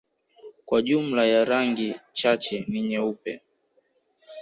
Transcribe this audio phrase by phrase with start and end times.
[0.65, 3.41] kwa jumla ya rangi chache ni nyeupe